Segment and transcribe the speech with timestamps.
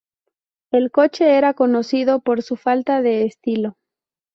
[0.71, 3.77] El coche era conocido por su falta de estilo.